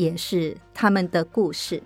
[0.00, 1.82] 也是他们的故事，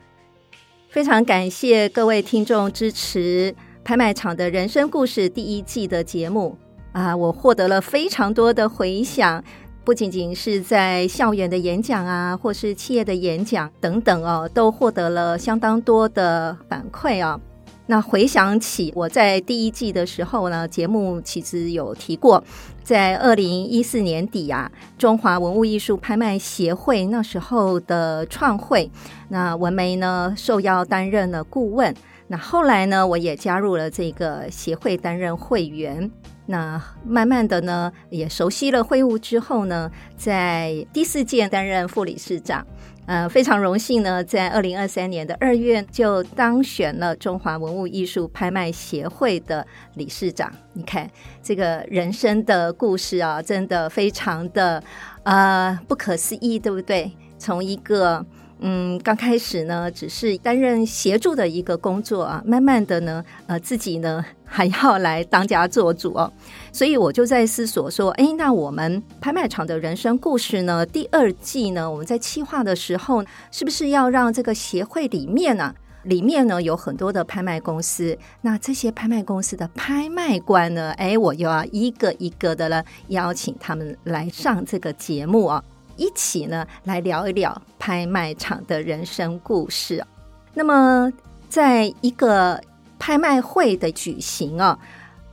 [0.89, 6.57] 非常感谢各位听众支持《拍卖场的人生故事》第一季的节目
[6.93, 7.17] 啊！
[7.17, 9.43] 我获得了非常多的回响，
[9.85, 17.40] 不仅仅是在校园的演讲啊，或是企业的演讲等等哦，都获得了相当多的反馈啊。
[17.87, 22.43] 那回想起我在第一季的时候呢，节目其实有提过，
[22.83, 28.91] 在二零一四年底啊，中华文物艺术拍卖协会那时候的创会，
[29.29, 31.95] 那文梅呢受邀担任了顾问。
[32.29, 36.11] 那后来呢，我也加入了这个协会担任会员。
[36.47, 42.67] 那慢慢的呢，也熟悉了会务之后呢，在第四届担任副理事长。
[43.07, 50.51] 呃，非常荣幸呢，在二零二三年的二月就当选了中华文物艺术拍卖协会的理事长。
[50.73, 51.09] 你看
[51.43, 54.83] 这个人生的故事啊，真的非常的
[55.25, 57.13] 呃不可思议，对不对？
[57.39, 58.25] 从一个
[58.61, 66.33] 嗯，刚开始呢，只是担任协助的一个工作啊，慢慢的呢，呃，自己呢还要来当家做主哦，
[66.75, 85.62] 所以我就在思索说，哎，那我们拍卖场的人生故事呢，第二季呢，我们在企划的时候，是不是要让这个协会里面呢，里面呢有很多的拍卖公司，那这些拍卖公司的拍卖官呢，哎，我又要一个一个的呢邀请他们来上这个节目啊。
[85.97, 90.05] 一起呢，来聊一聊拍卖场的人生故事。
[90.52, 91.12] 那么，
[91.48, 92.61] 在一个
[92.98, 94.77] 拍卖会的举行啊，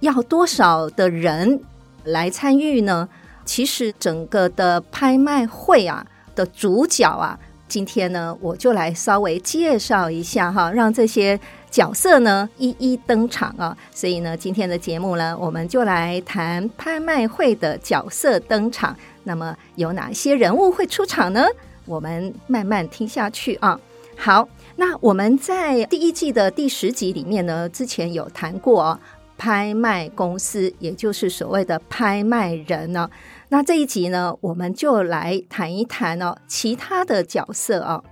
[0.01, 1.59] 要多少的人
[2.03, 3.07] 来参与呢？
[3.43, 6.05] 其实，整个的拍卖会啊
[6.35, 7.37] 的主角啊，
[7.67, 11.39] 今天呢，我就来稍微介绍一下哈，让这些
[11.71, 13.75] 角色呢一一登场啊。
[13.91, 18.95] 所以呢，今天的节目呢，我们就来谈拍卖会的角色登场。
[19.23, 21.45] 那么有哪些人物会出场呢？
[21.85, 23.79] 我们慢慢听下去啊。
[24.15, 28.99] 好，那我们在第一季的第十集里面呢，之前有谈过哦，
[29.41, 33.09] 拍卖公司，也就是所谓的拍卖人呢。
[33.49, 38.03] 那这一集呢，我们就来谈一谈哦，其他的角色啊。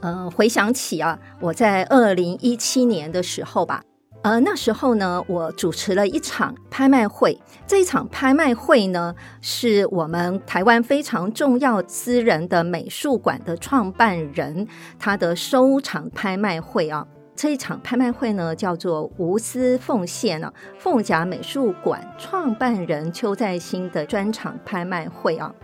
[0.00, 3.82] 呃，回想起啊，我在二零一七年的时候吧。
[4.22, 7.36] 呃，那时候呢，我主持了一场拍卖会。
[7.66, 17.04] 这一场拍卖会呢，是我们台湾非常重要私人的美术馆的创办人他的收藏拍卖会啊。
[17.38, 25.54] 这一场拍卖会呢，叫做无私奉献啊，凤甲美术馆创办人邱再兴的专场拍卖会啊。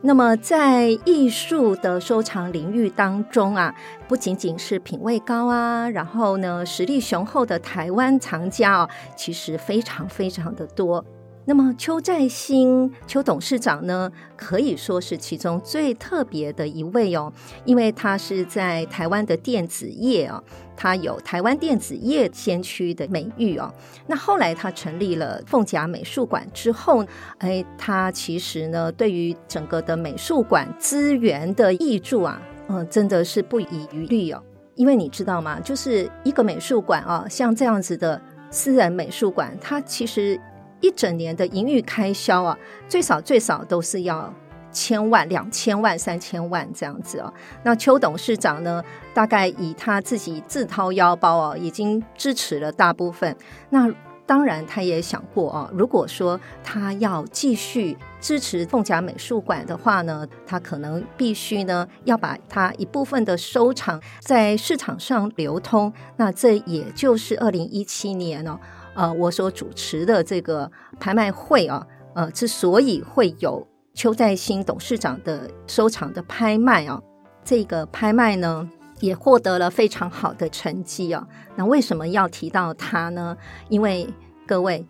[0.00, 3.74] 那么，在艺术的收藏领域当中啊，
[4.08, 11.04] 不仅仅是品味高啊，然后呢，实力雄厚的台湾藏家啊，其实非常非常的多。
[11.48, 17.32] 那么邱再兴邱董事长呢，可以说是其中最特别的一位哦，
[17.64, 20.44] 因为他是在台湾的电子业哦，
[20.76, 23.72] 他有台湾电子业先驱的美誉哦。
[24.06, 27.02] 那后来他成立了凤甲美术馆之后，
[27.38, 34.42] 哎，他其实呢，对于整个的美术馆资源的挹注啊，嗯，真的是不遗余力哦。
[34.74, 35.58] 因为你知道吗？
[35.60, 38.20] 就是一个美术馆啊，像这样子的
[38.50, 40.38] 私人美术馆，它其实。
[40.80, 42.58] 一整年的营运开销啊，
[42.88, 44.32] 最少最少都是要
[44.70, 47.32] 千万、两千万、三千万这样子哦。
[47.64, 48.82] 那邱董事长呢，
[49.14, 53.36] 大概以他自己自掏腰包哦，已经支持了大部分。
[53.70, 53.92] 那
[54.26, 65.90] 当然，他也想过哦，如果说他要继续支持凤甲美术馆的话呢，他可能必须呢要把他一部分的收藏在市场上流通。
[66.18, 68.60] 那这也就是二零一七年哦。
[68.98, 70.68] 呃，我所主持的这个
[70.98, 73.64] 拍卖会啊，呃，之所以会有
[73.94, 77.00] 邱再兴董事长的收藏的拍卖啊，
[77.44, 78.68] 这个拍卖呢
[78.98, 81.24] 也获得了非常好的成绩啊。
[81.54, 83.36] 那为什么要提到他呢？
[83.68, 84.12] 因为
[84.44, 84.84] 各位，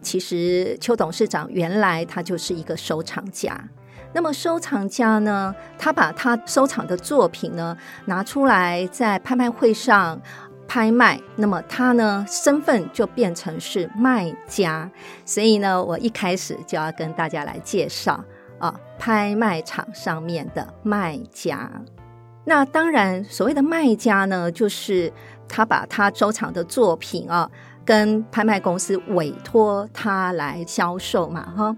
[0.00, 3.60] 其实邱董事长原来他就是一个收藏家。
[4.12, 10.20] 那么收藏家呢，他把他收藏的作品呢拿出来在拍卖会上。
[10.72, 14.88] 拍卖，那么他呢，身份就变成是卖家，
[15.24, 18.24] 所以呢，我一开始就要跟大家来介绍
[18.60, 21.68] 啊，拍卖场上面的卖家。
[22.44, 25.12] 那当然，所谓的卖家呢，就是
[25.48, 27.50] 他把他收藏的作品啊，
[27.84, 31.76] 跟拍卖公司委托他来销售嘛，哈。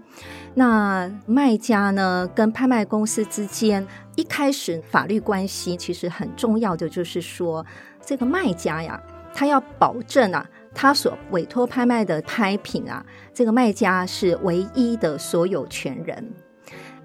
[0.53, 3.83] 那卖家呢，跟拍卖公司之间
[4.15, 7.65] 一开始法律关系其实很重要的，就是说
[8.05, 9.01] 这个卖家呀，
[9.33, 16.33] 他要保证啊，他所委托拍卖的拍品啊，这个卖家是唯一的所有权人。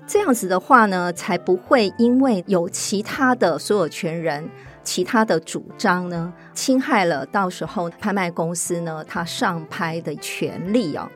[0.07, 4.49] 这样子的话呢，才不会因为有其他的所有权人、
[4.83, 11.09] 其他的主张呢，侵害了到时候拍卖公司呢，他上拍的权利哦。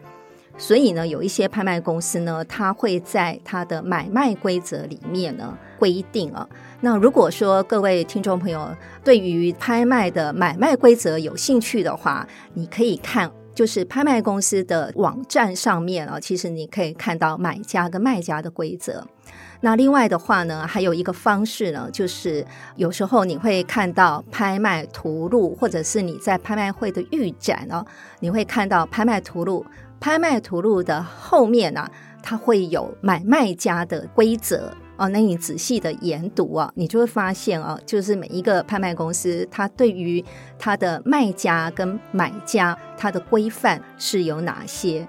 [0.57, 6.49] 所以呢，有一些拍卖公司呢，它会在它的买卖规则里面呢规定啊。
[6.81, 8.69] 那如果说各位听众朋友
[9.05, 13.31] 对于拍卖的买卖规则有兴趣的话，你可以看。
[13.55, 19.07] 就是拍卖公司的网站上面啊，其实你可以看到买家跟卖家的规则。
[19.61, 22.47] 那另外的话呢，还有一个方式呢，就是
[22.77, 27.85] 有时候你会看到拍卖图录，或者是你在拍卖会的预展哦，
[28.21, 29.67] 你会看到拍卖图录。
[30.03, 31.89] 拍卖图录的后面呢，
[32.25, 34.73] 它会有买卖家的规则。
[34.97, 40.23] 哦，那你仔细的研读啊，你就会发现啊，就是每一个拍卖公司，它对于
[40.59, 45.07] 它的卖家跟买家，它的规范是有哪些？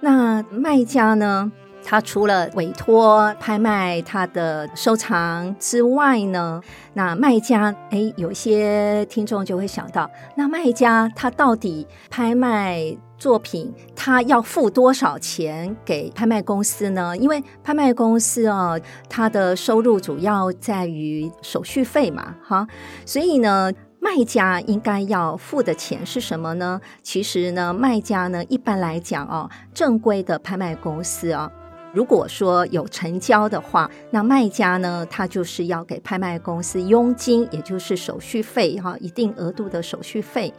[0.00, 1.50] 那卖家呢，
[1.84, 6.60] 他除了委托拍卖他的收藏之外呢，
[6.94, 17.16] 那卖家，哎，有些听众就会想到，那卖家他到底拍卖作品，他要付多少钱给拍卖公司呢？
[17.16, 22.66] 因为拍卖公司哦，它的收入主要在于手续费嘛，哈，
[23.06, 23.70] 所以呢，
[24.00, 26.80] 卖家应该要付的钱是什么呢？
[27.02, 31.50] 其实呢，卖家呢，一般来讲哦，正规的拍卖公司哦。
[31.94, 40.52] 如果说有成交的话，那卖家呢，他就是要给拍卖公司佣金，也就是手续费哈，一定额度的手续费。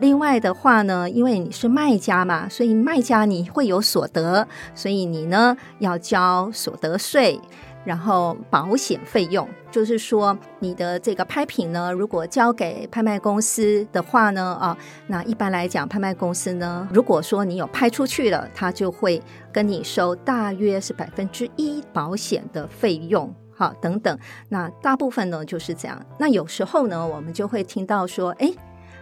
[0.00, 7.38] 另外的话呢，因为你是卖家嘛，所以卖家你会有所得，所以你呢要交所得税。
[7.84, 14.76] 然后保险费用，就是说你的这个拍品呢，如果交给拍卖公司的话呢，啊，
[15.06, 19.22] 那一般来讲，拍卖公司呢，如果说你有拍出去了，他就会
[19.52, 24.18] 跟你收大约是百分之一保险的费用，好，等等。
[24.48, 26.04] 那大部分呢就是这样。
[26.18, 28.52] 那有时候呢，我们就会听到说，哎，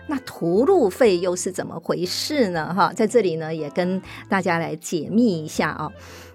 [0.07, 2.73] 那图录费又是怎么回事呢？
[2.73, 5.91] 哈，在这里呢，也跟大家来解密一下啊。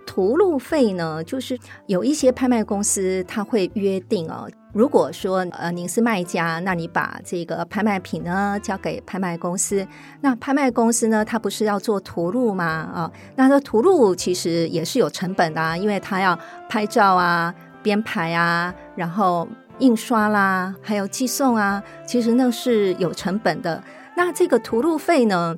[0.06, 1.58] 图录费呢，就是
[1.88, 9.86] 有一些拍卖公司他会约定哦，如果说呃您是卖家，那你把这个拍卖品呢交给拍卖公司，
[10.22, 12.66] 那拍卖公司呢，他不是要做图录吗？
[12.66, 16.38] 啊、哦，那这图录其实也是有成本的啊，因为他要
[16.68, 19.48] 拍照啊、编排啊，然后
[19.80, 23.82] 印刷啦，还有寄送啊，其实那是有成本的。
[24.16, 25.56] 那这个图录费呢？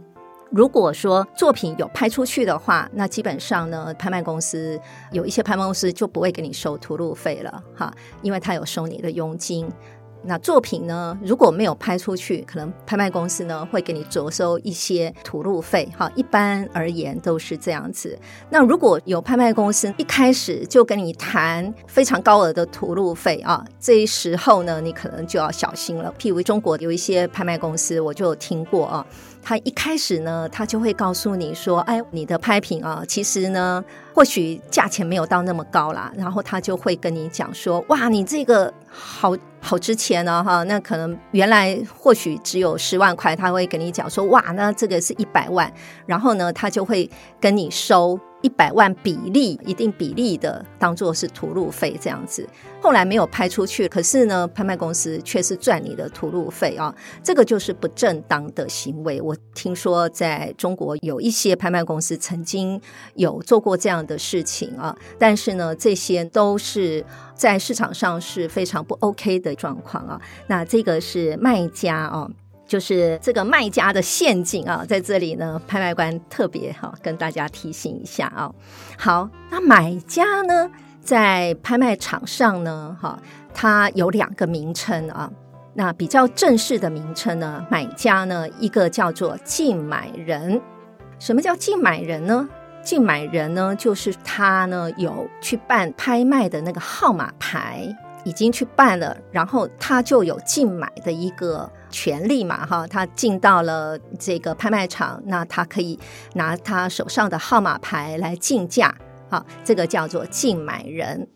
[0.53, 4.79] 如果说作品有拍出去的话，那基本上呢，拍卖公司
[5.11, 7.91] 有一些拍卖公司就不会给你收图录费了，哈，
[8.21, 9.67] 因为他有收你的佣金。
[10.25, 18.17] 那作品呢，如果没有拍出去，可能拍卖公司呢会给你酌收一些图录费，哈，一般而言都是这样子。
[18.51, 26.13] 那如果有拍卖公司一开始就跟你谈非常高额的图录费啊，这时候呢，你可能就要小心了。
[26.17, 29.05] 譬如中国有一些拍卖公司，我就听过啊，
[29.43, 33.83] 他一开始呢，他就会告诉你说，哎，你的拍品啊，其实呢。
[34.15, 45.73] 或许价钱没有到那么高啦，然后他就会跟你讲说：“哇，你这个好好值钱啊，哈，那可能原来或许只有十万块，他会跟你讲说：哇，那这个是一百万，
[46.05, 47.09] 然后呢，他就会
[47.41, 52.47] 跟你收。”一百万比例，一定比例的当做是图录费这样子，
[52.81, 59.21] 后来没有拍出去，可是呢，拍卖公司却是赚你的图录费啊，这个就是不正当的行为。
[59.21, 62.79] 我听说在中国有一些拍卖公司曾经
[63.15, 70.21] 有做过这样的事情啊，但是呢，这些都是在市场上是非常不 OK 的状况啊。
[70.47, 72.29] 那这个是卖家啊。
[72.65, 78.51] 就是这个卖家的陷阱啊，在这里呢，拍卖官特别哈跟大家提醒一下啊。
[78.97, 80.69] 好，那买家呢，
[81.01, 83.19] 在拍卖场上呢，哈，
[83.53, 85.31] 它有两个名称啊。
[85.75, 90.61] 那比较正式的名称呢，买家呢，一个叫做竞买人。
[91.19, 92.47] 什么叫竞买人呢？
[92.83, 97.87] 竞买人呢，就是他呢有去办拍卖的那个号码牌，
[98.23, 101.69] 已经去办了，然后他就有竞买的一个。
[101.93, 105.99] 权利嘛，哈，他进到了这个拍卖场，那他可以
[106.33, 108.91] 拿他手上的号码牌来竞价，
[109.29, 111.27] 好，这个叫做竞买人。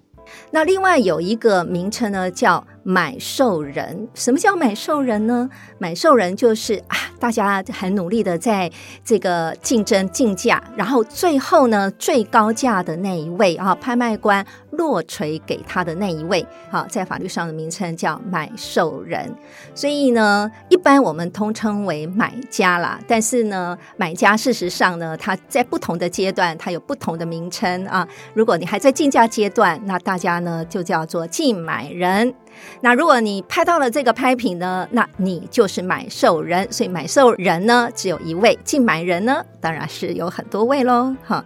[0.49, 4.07] 那另外有一个名称呢，叫买受人。
[4.13, 5.49] 什么叫买受人呢？
[5.77, 8.71] 买受人就是啊，大家很努力的在
[9.03, 19.29] 这个竞争竞价，然后最后呢，最高价的那一位啊，拍卖官落锤给他的那一位，好，在法律上的名称叫买受人。
[19.75, 22.97] 所以呢，一般我们通称为买家啦。
[23.05, 28.07] 但是呢，买家事实上呢，他在不同的阶段，他有不同的名称啊。
[28.33, 32.33] 如果你还在竞价阶段，那大家呢就叫做竞买人。
[32.81, 36.71] 那如果你拍到了这个拍品呢，那你就是买受人。
[36.71, 41.15] 所以买受人呢只有一位，竞买人呢当然是有很多位喽。
[41.25, 41.43] 哈，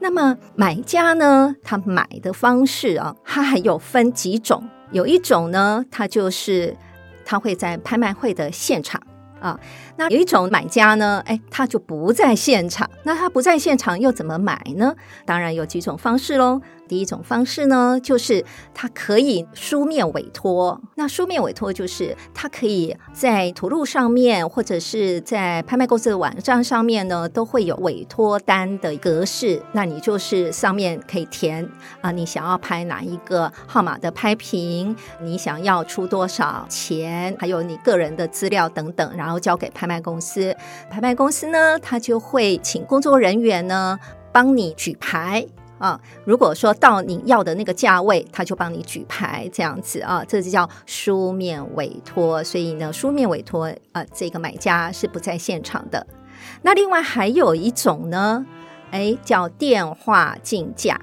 [0.00, 4.68] 那么买家呢，他买的方式啊，他还有分几种。
[4.92, 6.76] 有一种呢，他就是
[7.24, 9.00] 他会在拍卖会的现场
[9.40, 9.58] 啊。
[9.96, 12.88] 那有一种买家呢，哎，他就不在现场。
[13.04, 14.94] 那他不在现场又怎么买呢？
[15.24, 16.60] 当然有几种方式喽。
[16.88, 20.80] 第一种方式呢，就是他可以书面委托。
[20.94, 29.60] 那书面委托就是他可以在图录上面，或者是在拍卖公司的网站上面呢，都会有委托单的格式。
[29.72, 31.68] 那你就是上面可以填
[32.02, 40.54] 啊，你想要拍哪一个号码的拍品，你想要出多少钱，还有你个人的资料等等，然后交给拍拍卖公司。
[40.90, 43.96] 拍卖公司呢，他就会请工作人员呢
[44.32, 45.46] 帮你举牌。
[45.78, 52.42] 啊，如果说到你要的那个价位，他就帮你举牌这样子啊，这就叫书面委托。
[52.42, 56.04] 所以呢，书面委托啊，这个买家是不在现场的。
[56.62, 58.44] 那另外还有一种呢，
[58.90, 60.98] 哎，叫电话竞价。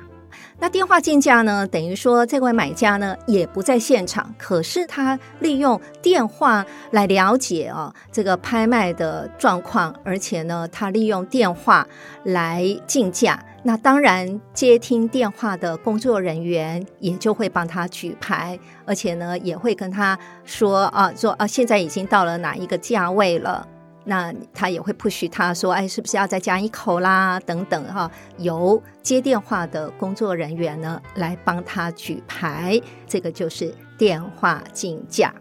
[0.60, 11.86] 那电话竞价呢，等于说这位买家呢也不在现场，可是他利用电话来了解啊这个拍卖的状况，而且呢，他利用电话
[12.24, 13.44] 来竞价。
[13.66, 23.66] 那当然，接听电话的工作人员也就会帮他举牌，而且呢，也会跟他说啊，说啊，现在已经到了哪一个价位了。
[24.06, 27.40] 那他也会 push 他说，哎，是不是要再加一口啦？
[27.42, 35.34] 等等哈，由接电话的工作人员呢来帮他举牌，这个就是电话竞价。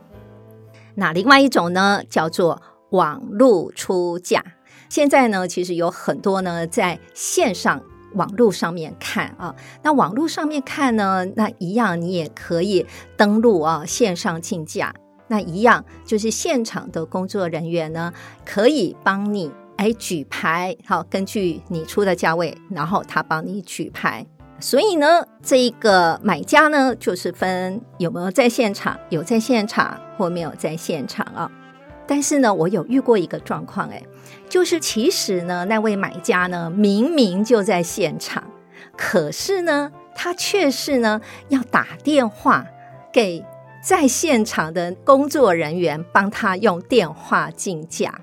[0.94, 4.44] 那另外一种呢叫做网络出价。
[4.88, 7.82] 现在呢，其实有很多呢在线上
[8.14, 14.94] 网络上面看啊，那网络上面看呢，那一样你也可以登录啊线上竞价。
[15.32, 18.12] 那一样就是现场的工作人员呢，
[18.44, 24.26] 可以帮你哎举牌，好，根据你出的价位，然后他帮你举牌。
[24.60, 31.50] 所以呢，这一个买家呢，就是分有没有在现场，有在现场或没有在现场啊。
[32.06, 34.02] 但是呢，我有遇过一个状况，哎，
[34.50, 38.44] 就是其实呢，那位买家呢，明明就在现场，
[38.98, 42.66] 可是呢，他却是呢要打电话
[43.10, 43.42] 给。
[43.82, 48.14] 在现场的工作人员帮他用电话竞价。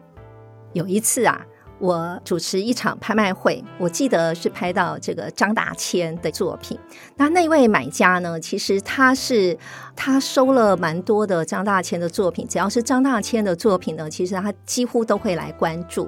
[0.72, 1.46] 有一次啊，
[1.80, 6.80] 我主持一场拍卖会，我记得是拍到这个张大千的作品。
[7.18, 9.58] 那那位买家呢，其实他是
[9.98, 16.08] 他收了蛮多的张大千的作品，只要是张大千的作品呢，其实他几乎都会来关注。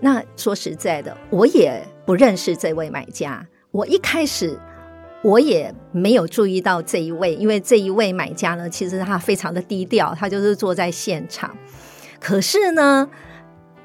[0.00, 4.58] 那说实在的，我也不认识这位买家，我一开始。
[5.26, 11.50] 我也没有注意到这一位，因为这一位买家呢，其实他非常的低调，他就是坐在现场。
[12.20, 13.10] 可是呢，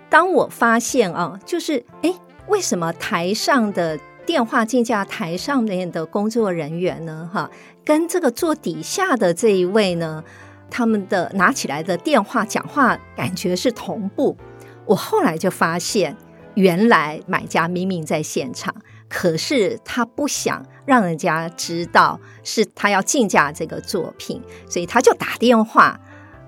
[0.07, 2.13] 当我发现啊，就是诶，
[2.47, 7.49] 为什么台上的电话竞价台上面的工作人员呢，哈，
[7.83, 10.23] 跟这个坐底下的这一位呢，
[10.69, 14.37] 他们的拿起来的电话讲话感觉是同步。
[14.85, 16.15] 我后来就发现，
[16.53, 18.75] 原来买家明明在现场。
[19.09, 25.99] 可是他不想让人家知道是他要竞价这个作品，所以他就打电话，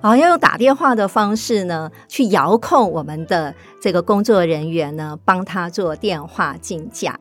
[0.01, 7.19] 啊，要用打电话的方式呢，去遥控我们的这个工作人员呢，帮他做电话竞价。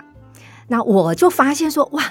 [0.69, 2.03] 那我就发现说，哇，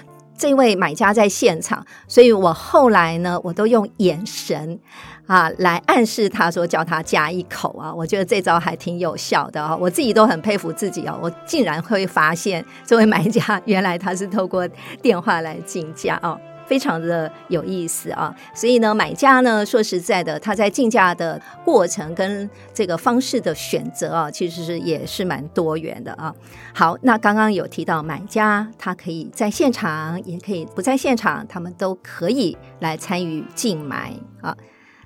[0.41, 4.79] 这位买家在现场，所以我后来呢，我都用眼神。
[5.27, 14.67] 啊，来暗示他说叫他加一口啊，我觉得这招还挺有效的啊，我自己都很佩服自己哦，我竟然会发现这位买家原来他是透过
[15.01, 18.35] 电话来竞价哦，非常的有意思啊。
[18.53, 26.33] 所以呢，买家呢，说实在的，他在竞价的过程跟这个方式的选择啊，其实是也是蛮多元的啊。
[26.73, 34.55] 好，那刚刚有提到买家，他可以在现场，也可以不在现场，他们都可以来参与竞买啊。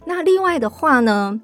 [0.05, 1.41] 那另外的话呢，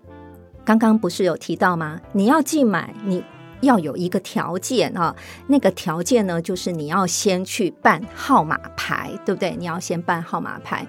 [0.64, 2.00] 刚刚不是有提到吗？
[2.14, 3.24] 你要竞买，你
[3.62, 5.16] 要有一个条件啊，
[5.48, 9.56] 那个条件呢，就是你要先去办号码牌，对不对？
[9.58, 10.86] 你要先办号码牌。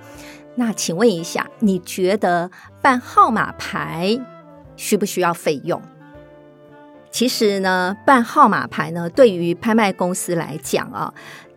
[0.55, 2.51] 那请问一下，你觉得
[2.83, 4.19] 办号码牌
[4.77, 5.81] 需不需要费用？
[7.11, 11.15] 其实呢，办号码牌呢，对于拍卖公司来讲啊。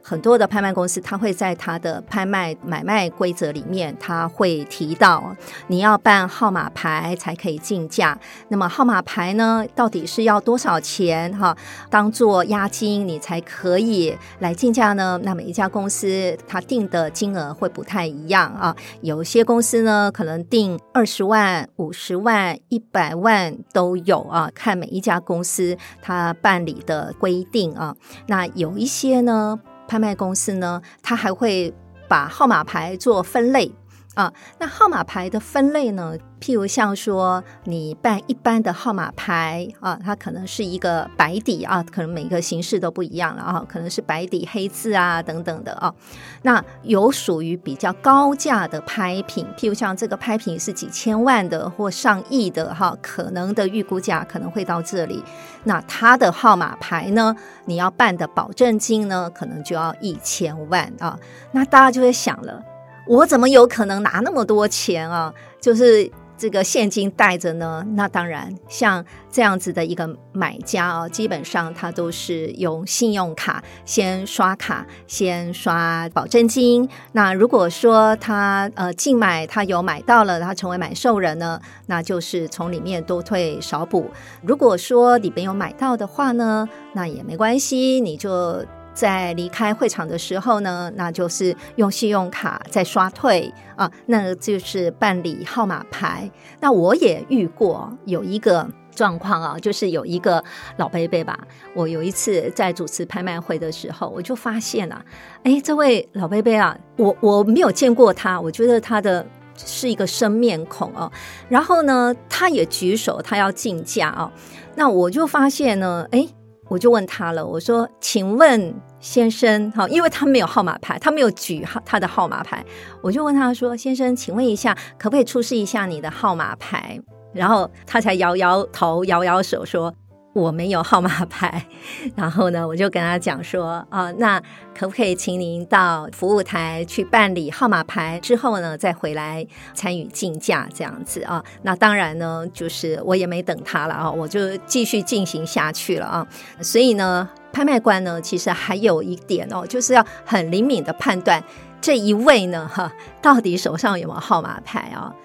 [0.07, 5.35] 很多的拍卖公司，他会在他的拍卖买卖规则里面，他会提到
[5.65, 8.15] 你要办号码牌才可以竞价。
[8.49, 11.35] 那么号码牌呢，到底是要多少钱？
[11.35, 11.57] 哈，
[11.89, 15.19] 当做押金你才可以来竞价呢？
[15.23, 18.75] 那每一家公司他定的金额会不太一样啊。
[19.01, 27.95] 有些公司呢，可能定二十万、五十万、一百万都有啊，看每一家公司他办理的规定啊。
[28.27, 29.59] 那有一些呢。
[29.87, 31.73] 拍卖公司呢，它还会
[32.07, 33.71] 把号码牌做分类
[34.15, 34.33] 啊。
[34.57, 45.93] 那号码牌的分类呢，譬如像说你办一般的号码牌啊，它可能是一个白底啊，可能每个形式都不一样了啊，可能是白底黑字啊等等的啊。
[46.41, 55.23] 那有属于比较高价的拍品，譬如像这个拍品是几千万的或上亿的哈，可能的预估价可能会到这里。
[55.63, 61.19] 那它的号码牌呢，你要办的保证金呢，可能就要一千万啊。
[61.51, 62.63] 那大家就会想了，
[63.07, 65.33] 我怎么有可能拿那么多钱啊？
[65.61, 66.11] 就是。
[66.37, 76.89] 这个现金带着呢，那当然像这样子的一个买家哦，基本上他都是用信用卡先刷卡，先刷保证金。
[77.13, 84.11] 那如果说他呃竞买他有买到了，他成为买受人呢，那就是从里面多退少补。
[84.41, 88.65] 如果说你没有买到的话呢，那也没关系，你就。
[88.95, 96.31] 在离开会场的时候呢，那就是用信用卡再刷退啊，那就是办理号码牌。
[96.61, 100.41] 那我也遇过有一个状况啊，就是有一个
[100.77, 101.37] 老伯伯吧，
[101.75, 105.03] 我有一次在主持拍卖会的时候，我就发现啊，
[105.43, 109.25] 哎，这位老伯伯啊，我我没有见过他，我觉得他的
[109.57, 111.11] 是一个生面孔哦。
[111.49, 114.31] 然后呢，他也举手，他要竞价哦。
[114.75, 116.25] 那我就发现呢，哎。
[116.67, 122.65] 我就问他了，我说：“请问先生，哈，因为他没有号码牌，他没有举号他的号码牌，
[123.01, 126.99] 我就问他说：‘先生，请问一下，可不可以出示一下你的号码牌？’
[127.33, 129.93] 然后他才摇摇头，摇摇手说。”
[130.35, 131.65] 我没有号码牌，
[132.13, 134.37] 然后呢，我就跟他讲说，啊、那
[134.77, 141.41] 可不可以请您到服务台去办理号码牌，之后呢，再回来参与竞价这样子啊？
[141.61, 146.27] 那当然呢，就是我也没等他了啊，我就继续进行下去了啊。
[146.59, 151.41] 所以呢，拍卖官呢，其实还有一点哦，就是要很灵敏的判断
[151.79, 155.15] 这一位呢，哈，到底手上有没有号码牌啊？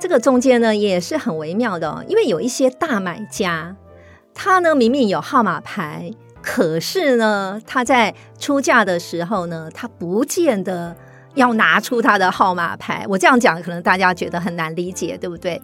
[0.00, 3.76] 这个中间呢，也是很微妙的哦，因为有一些大买家。
[4.34, 6.10] 他呢，明明有号码牌，
[6.42, 10.94] 可是呢，他在出价的时候呢，他不见得
[11.34, 13.06] 要拿出他的号码牌。
[13.08, 15.62] 我这样讲，可能大家觉得很难理解，对不对？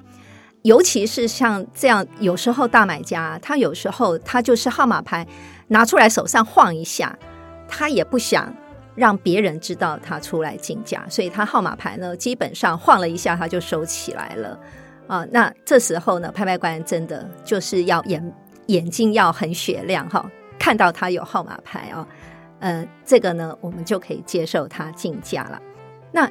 [0.62, 5.26] 尤其是像这样，有时候大买家，他有时候他就是号码牌
[5.68, 7.18] 拿出来手上晃一下，
[7.66, 8.54] 他也不想
[8.94, 14.58] 让别人知道他出来竞价，所以他号码牌呢，基本上晃了一下，他就收起来了
[15.06, 15.26] 啊。
[15.32, 18.32] 那这时候呢，拍卖官真的就是要严。
[18.70, 22.06] 眼睛要很雪亮哈，看到他有号码牌哦，
[22.58, 25.60] 呃，这个呢，我们就可以接受他竞价了。
[26.12, 26.30] 那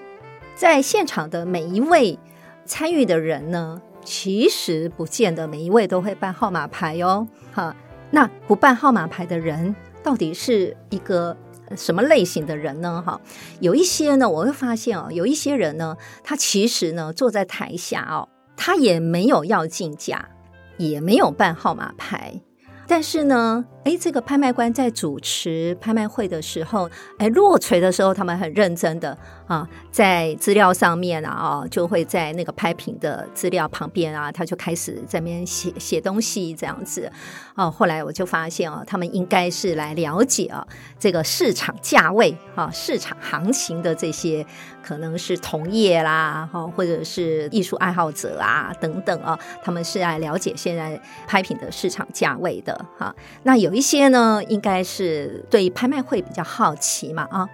[0.56, 2.18] 在现场的每一位
[2.66, 7.28] 参与的人呢，其实不见得每一位都会办号码牌哦。
[7.52, 7.76] 哈，
[8.12, 11.36] 那不办号码牌的人到底是一个
[11.76, 13.02] 什么类型的人呢？
[13.06, 13.20] 哈，
[13.60, 20.30] 有一些呢，我会发现哦，有一些人呢，他其实呢坐在台下哦，他也没有要竞价。
[20.80, 22.42] 也没有办号码牌，
[22.88, 29.18] 但是呢，哎，这个拍卖官在主持拍卖会的时候，哎，落锤的时候，他们很认真的
[29.50, 37.12] 啊，在资料上面啊，哦就会在那个拍品的资料旁边啊，他就开始在那边写写东西这样子。
[37.56, 40.66] 哦，后来我就发现啊，他们应该是来了解啊
[41.00, 44.46] 这个市场价位啊，市场行情的这些。
[44.82, 53.14] 可能是同业啦，哈，或者是艺术爱好者啊，等等啊，他们是来了解现在拍品的市场价位的哈。
[53.44, 57.48] 那有一些呢，应该是对拍卖会比较好奇嘛啊。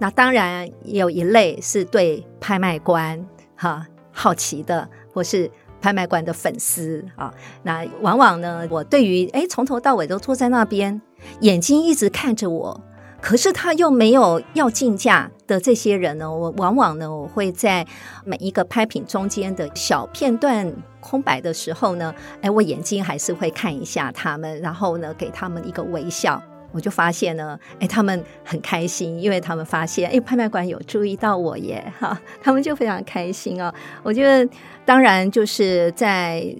[0.00, 5.48] 那当然有一类是对拍卖官哈好奇的，或是
[5.80, 7.32] 拍卖官的粉丝啊。
[7.62, 11.00] 那往往呢，我对于诶从头到尾都坐在那边，
[11.42, 12.80] 眼睛一直看着我。
[13.20, 17.86] 可是他又没有要竞价的这些人呢，我往往呢，我会在
[18.24, 26.42] 每一个拍品中间的小片段空白的时候呢，哎，我眼睛还是会看一下他们，然后呢，给他们一个微笑。
[26.72, 33.72] 我就发现呢，哎，他们很开心，因为他们发现，哎，拍卖官有注意到我耶，哈，他们就非常开心哦。
[34.02, 34.52] 我觉得，
[34.84, 36.54] 当然就是在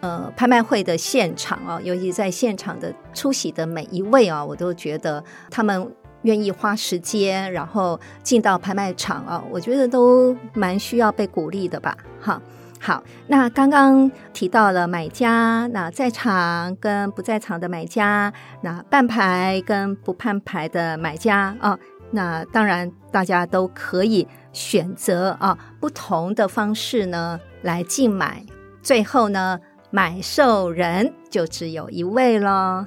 [0.00, 5.90] 呃拍卖会的现场啊，尤其在现场的出席的每一位啊，我都觉得他们
[6.22, 12.40] 愿意花时间，然后进到拍卖场啊，我觉得都蛮需要被鼓励的吧，哈。
[12.86, 21.76] 好，那刚刚提到了买家，那在场跟不在场的买家，那半牌跟不判牌的买家啊，
[22.12, 28.40] 那当然大家都可以选择啊不同的方式呢来竞买，
[28.80, 29.58] 最后呢
[29.90, 32.86] 买受人就只有一位了。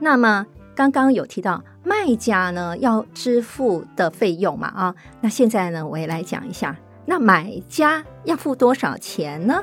[0.00, 6.76] 那么刚刚有提到卖家呢要支付的费用嘛啊，那现在呢我也来讲一下。
[7.04, 9.62] 那买家要付多少钱呢？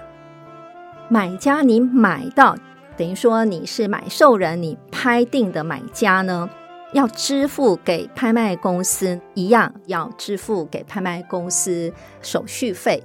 [1.10, 2.56] 买家，你买到
[2.98, 6.50] 等于说你是买受人，你拍定的买家呢，
[6.94, 13.02] 要支付给拍卖公司一样，要支付给拍卖公司手续费。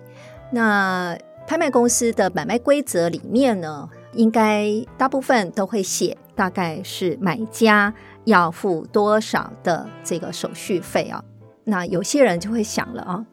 [0.50, 1.16] 那
[1.46, 4.68] 拍卖公司的买卖规则里面呢，应该
[4.98, 7.94] 大部分都会写，大概是买家
[8.24, 11.22] 要付多少的这个手续费啊。
[11.64, 13.24] 那有些人就会想了啊。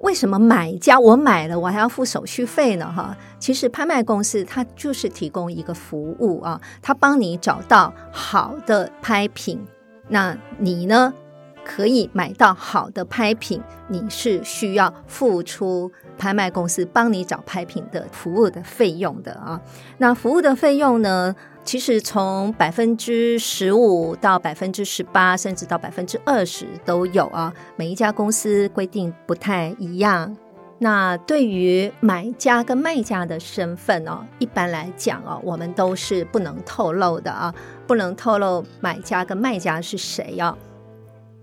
[0.00, 2.90] 为什么买家我买了我还要付手续费呢？
[2.90, 9.64] 哈，其实拍卖公司它就是提供一个服务啊，它帮你找到好的拍品，
[10.08, 11.12] 那你呢
[11.64, 19.60] 可以买到好的拍品，你是需要付出拍卖公司帮你找拍品的服务的费用的啊。
[19.98, 21.36] 那服务的费用呢？
[21.62, 27.52] 其实从百分之十五到百分之十八，甚至到百分之二十都有啊。
[27.76, 30.36] 每一家公司规定不太一样。
[30.78, 37.54] 那对于买家跟卖家的身份哦，一般来讲哦，我们都是不能透露的啊，
[37.86, 40.56] 不能透露买家跟卖家是谁啊。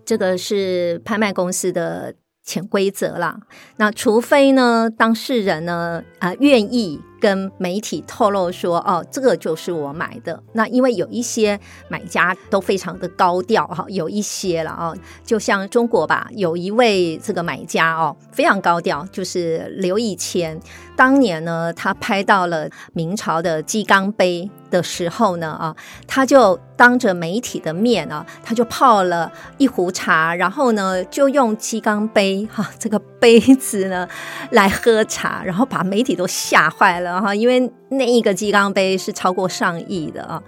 [0.04, 3.40] 这个是拍卖公司的潜规则啦。
[3.78, 7.00] 那除非呢，当事人呢啊愿意。
[7.20, 20.60] 跟媒体透露说：“哦，这个就是我买的。”那因为有一些买家都非常的高调哈，有一些了哦，就像中国吧，有一位这个买家哦，非常高调，就是刘以谦。
[20.96, 25.76] 当年呢，他拍到了明朝的鸡缸杯的时候呢，啊，
[26.08, 34.08] 他就当着媒体的面啊，他就泡了一壶茶，然后呢，就用鸡缸杯哈这个杯子呢
[34.52, 40.42] 来喝茶，然后把媒体都吓坏了哈，因为那一个鸡缸杯是超过上亿的啊，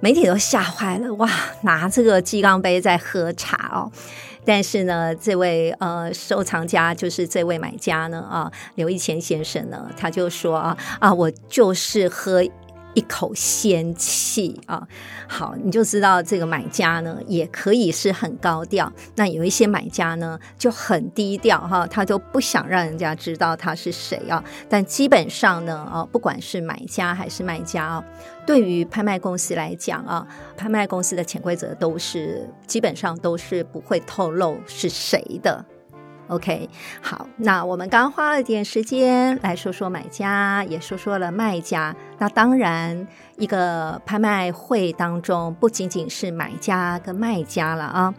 [0.00, 1.28] 媒体都吓坏了，哇，
[1.62, 3.90] 拿这个鸡缸杯在喝茶哦。
[4.44, 12.42] 但是呢，这位呃收藏家就是这位买家呢啊，刘义谦先生呢，他就说啊啊，我就是喝。
[12.94, 14.86] 一口仙气啊！
[15.26, 18.92] 好，你就知道这个买家呢，也可以是很高调。
[19.14, 24.42] 那有一些买家呢，就很低调哈，他就不想让人家知道他是谁啊。
[24.68, 28.04] 但基本上呢，啊，不管是买家还是卖家啊，
[28.46, 30.26] 对于拍卖公司来讲啊，
[30.56, 35.64] 拍卖公司的潜规则都是基本上都是不会透露是谁的。
[36.32, 36.66] OK，
[37.02, 41.94] 好，那我们刚花了点时间来说说买家，也说说了卖家。
[42.18, 48.14] 那当然，一个拍卖会当中不仅仅是买家跟卖家了啊，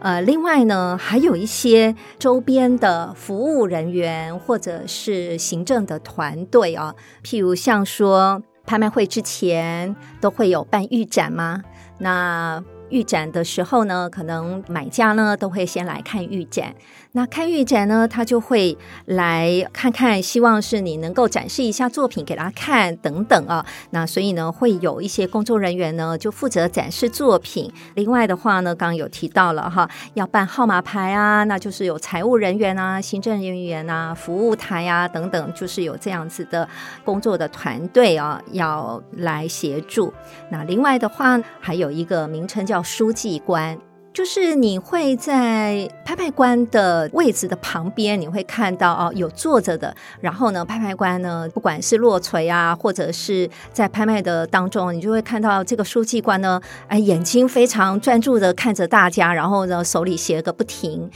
[0.00, 11.62] 呃，另外呢，还有一些周边的服务人员或者是行政的团队啊，譬如像说拍卖会之前都会有办预展吗？
[11.98, 16.74] 那预展的时候呢，可能买家呢都会先来看预展。
[17.14, 23.66] 那看预展呢，他就会来看看，希望是你能够展示一下作品给他看等等啊。
[23.90, 27.70] 那所以呢，会有一些工作人员呢就负责展示作品。
[27.96, 36.66] 另外的话呢，刚刚有提到了哈，要办号码牌啊，那就是有财务人员啊、行政人员啊、服务台啊等等，就是有这样子的
[37.04, 40.10] 工作的团队啊，要来协助。
[40.50, 43.78] 那另外的话，还有一个名称叫书记官。
[44.12, 49.94] 就是你会在拍卖官的位置的旁边，你会看到哦，有坐着的。
[50.20, 61.10] 然后呢，拍卖官呢，不管是落锤啊，或者是在拍卖的当中，你就会看到这个书记官呢，哎，眼睛非常专注的看着大家，然后呢，手里写个不停。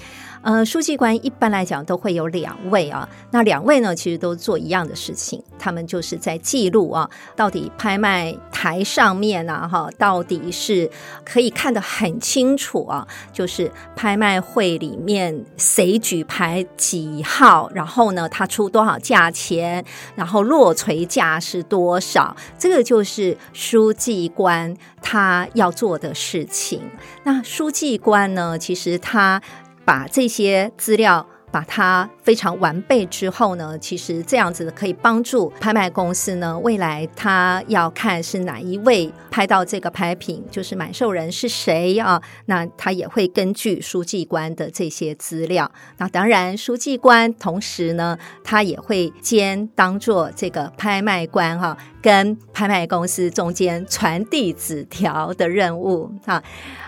[0.46, 10.88] 呃，书记官一般来讲都会有两位啊，那两位呢，其实都做一样的事情，他们就是在记录啊，到底拍卖台上面啊，哈，到底是
[11.24, 26.80] 可以看得很清楚啊，就是拍卖会里面谁举牌几号，然后呢，他出多少价钱，然后落槌价是多少，这个就是书记官他要做的事情。
[27.24, 29.42] 那书记官呢，其实他。
[29.86, 42.20] 把这些资料把它非常完备之后呢，其实这样子可以帮助拍卖公司呢，未来他要看是哪一位拍到这个拍品，就是买受人是谁啊？
[42.46, 45.70] 那他也会根据书记官的这些资料。
[45.96, 56.42] 那当然，书记官同时呢，他也会兼当做这个拍卖官哈、跟拍卖公司中间传递纸条的任务啊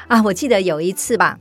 [0.09, 0.21] 啊！
[0.25, 1.39] 我记得有一次吧。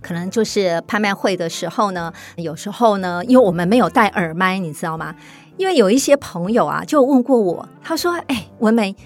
[0.00, 5.14] 可能就是拍卖会的时候呢，有时候呢，因为我们没有戴耳麦，你知道吗？
[5.56, 8.96] 因为有一些朋友啊，就问过我，他说：“哎，文梅，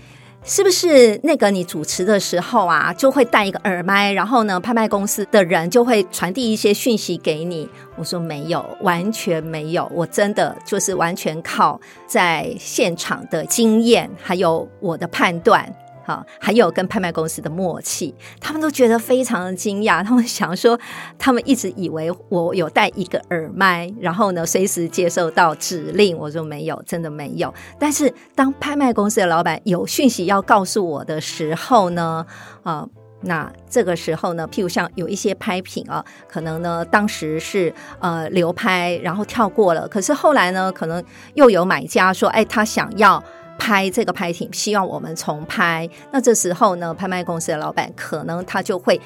[0.44, 15.68] 是不是那个你主持的时候啊，就会戴一个耳麦，然后呢，拍卖公司的人就会传递一些讯息给你？”我说：“没有，完全没有，我真的就是完全靠在现场的经验，还有我的判断。”
[16.06, 20.04] 好，还有跟拍卖公司的默契，他们都觉得非常的惊讶。
[20.04, 20.78] 他们想说，
[21.18, 26.14] 他们一直以为我有带一个耳麦，然后呢，随时接受到指令。
[26.18, 27.52] 我说没有，真的没有。
[27.78, 32.26] 但是当拍卖公司的老板有讯息要告诉我的时候呢，
[32.62, 32.86] 啊，
[33.22, 43.24] 那这个时候呢，譬如像有一些拍品啊，可能呢当时是呃流拍，然后跳过了，可是后来呢，可能又有买家说，哎，他想要。
[43.58, 45.88] 拍这个拍品，希望我们重拍。
[46.12, 49.00] 那这时候呢，拍卖公司的老板可能他就会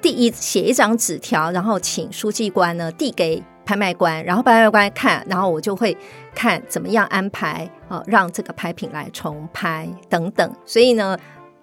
[0.00, 5.96] 第一写一张纸条，然后请书记官呢递给拍卖官，然后拍卖官看，然后我就会
[6.34, 10.54] 看怎么样安排啊，让这个拍品来重拍等等。
[10.66, 11.16] 所以呢，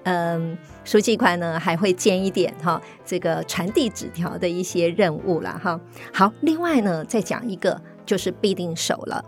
[0.03, 5.79] 嗯，书记官呢还会兼一点哈，这个传递纸条的一些任务了哈。
[6.11, 9.23] 好，另外呢再讲一个，就是必定手了。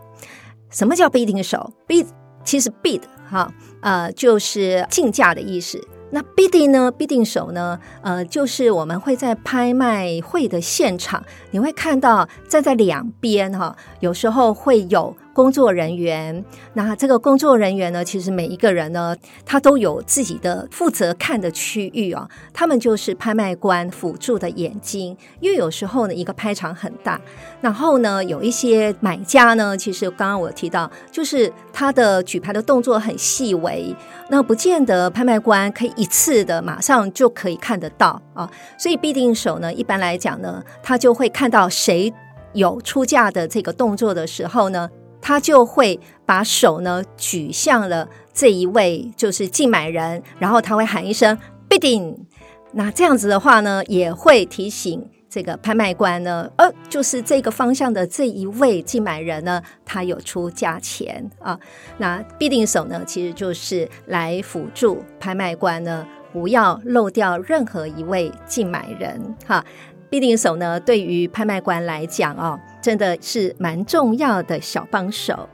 [0.70, 2.04] 什么叫必定手必
[2.44, 5.80] 其实 bid 哈，呃，就是竞价的意思。
[6.10, 7.80] 那 bidding 呢？bidding 手呢？
[8.02, 15.16] 呃，就是我们会在拍卖会的现场，你会看到站在两边哈，有时候会有。
[15.34, 16.44] 工作人员，
[16.74, 22.26] 那这个工作人员呢，其实每一个人呢，他都有自己的负责看的区域啊。
[22.52, 27.20] 他们就是拍卖官辅助的眼睛，因为有时候呢，一个拍场很大，
[27.60, 33.94] 然后呢，有一些买家呢，其实刚刚我提到，就是他的举牌的动作很细微，
[34.30, 38.48] 那不见得拍卖官可以一次的马上就可以看得到啊。
[38.78, 42.14] 所以必定手呢，一般来讲呢，他就会看到谁
[42.52, 44.88] 有出价的这个动作的时候呢。
[45.26, 52.14] 他就会把手呢举向了这一位，就是竞买人，然后他会喊一声 “bidding”。
[52.72, 61.58] 那这样子的话呢，也会提醒这个拍卖官呢，呃，就是这个方向的这一位竞买人呢，他有出价钱啊。
[61.96, 69.64] 那 bidding 手呢，其实就是来辅助拍卖官呢，不要漏掉任何一位竞买人哈。
[70.10, 75.48] Bidding 手呢，对于拍卖官来讲哦，真的是蛮重要的小帮手。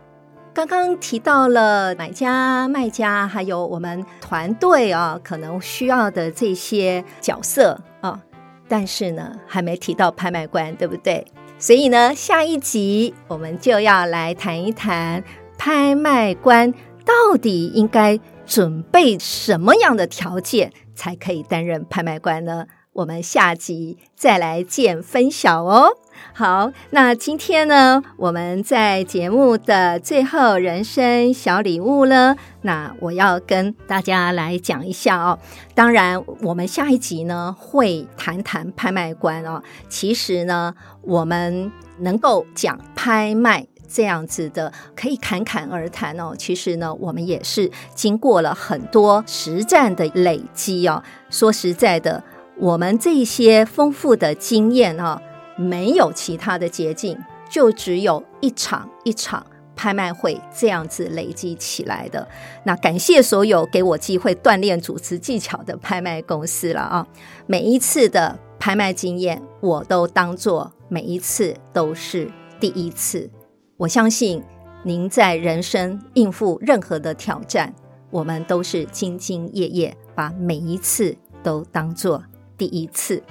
[0.53, 8.21] 刚刚提到了买家、卖家，还有我们团队啊，可能需要的这些角色啊，
[8.69, 11.25] 但是呢，还没提到拍卖官，对不对？
[11.59, 15.23] 所以呢，下一集我们就要来谈一谈
[15.57, 16.73] 拍卖官
[17.05, 22.67] 到底应该准备什么样的条件，才可以担任拍卖官呢？
[22.93, 25.91] 我们下集再来见分晓哦。
[26.35, 35.39] 好，那今天呢，我们在节目的最后人生小礼物呢，那我要跟大家来讲一下哦。
[35.73, 39.63] 当然，我们下一集呢会谈谈拍卖官哦。
[39.89, 46.35] 其实呢，我们能够讲拍卖这样子的，可以侃侃而谈哦。
[46.37, 51.05] 其实呢，我们也是经过了很多实战的累积哦。
[51.31, 52.23] 说实在的。
[52.61, 55.21] 我们这些丰富的经验啊，
[55.57, 57.19] 没有其他的捷径，
[57.49, 59.45] 就只有一场一场
[59.75, 62.29] 拍卖会这样子累积起来的。
[62.65, 67.07] 那感谢所有给我机会锻炼主持技巧的拍卖公司了啊！
[67.47, 73.31] 每一次的拍卖经验，我都当做每一次都是第一次。
[73.79, 74.43] 我相信
[74.83, 77.75] 您在人生应付任何的挑战，
[78.11, 82.23] 我们都是兢兢业业，把每一次都当做。
[82.61, 83.23] 第一次，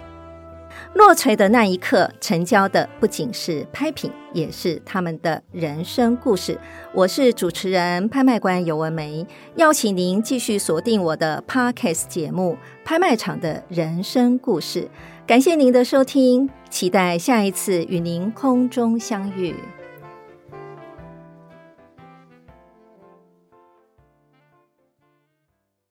[0.95, 6.59] 落锤的那一刻，成交的不仅是拍品，也是他们的人生故事。
[6.95, 14.81] 我是主持人、拍卖官尤文梅，邀请您继续锁定我的 Podcast 节目《拍卖场的人生故事》。
[15.27, 19.53] 感谢您的收听，期待下一次与您空中相遇。